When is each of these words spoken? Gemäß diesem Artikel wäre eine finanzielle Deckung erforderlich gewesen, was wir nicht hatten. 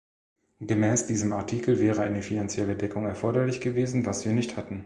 Gemäß 0.61 1.05
diesem 1.05 1.31
Artikel 1.31 1.79
wäre 1.79 2.01
eine 2.01 2.23
finanzielle 2.23 2.75
Deckung 2.75 3.05
erforderlich 3.05 3.61
gewesen, 3.61 4.03
was 4.07 4.25
wir 4.25 4.33
nicht 4.33 4.57
hatten. 4.57 4.79